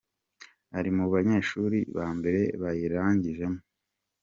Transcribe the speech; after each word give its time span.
Ari 0.77 0.89
mu 0.97 1.05
banyeshuli 1.13 1.79
ba 1.95 2.07
mbere 2.17 2.41
bayirangijemo. 2.61 3.59